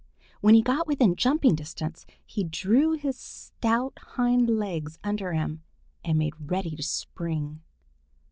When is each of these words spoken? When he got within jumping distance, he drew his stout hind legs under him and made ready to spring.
When 0.39 0.55
he 0.55 0.63
got 0.63 0.87
within 0.87 1.15
jumping 1.15 1.53
distance, 1.53 2.07
he 2.25 2.43
drew 2.43 2.93
his 2.93 3.15
stout 3.19 3.99
hind 3.99 4.49
legs 4.49 4.97
under 5.03 5.33
him 5.33 5.61
and 6.03 6.17
made 6.17 6.33
ready 6.39 6.71
to 6.75 6.81
spring. 6.81 7.61